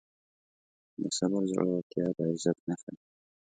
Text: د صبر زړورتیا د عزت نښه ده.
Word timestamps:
د 0.99 1.01
صبر 1.17 1.41
زړورتیا 1.51 2.05
د 2.17 2.19
عزت 2.31 2.57
نښه 2.67 2.91
ده. 2.95 3.03